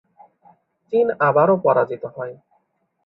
চীন 0.93 1.07
আবারও 1.21 1.55
পরাজিত 1.65 2.03
হয়। 2.15 2.33